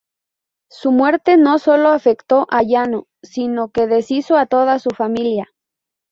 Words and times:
Su 0.71 0.91
muerte 0.91 1.37
no 1.37 1.59
solo 1.59 1.89
afectó 1.89 2.47
a 2.49 2.63
Yano, 2.63 3.05
sino 3.21 3.69
que 3.69 3.85
deshizo 3.85 4.35
a 4.35 4.47
toda 4.47 4.79
su 4.79 4.89
familia. 4.89 5.47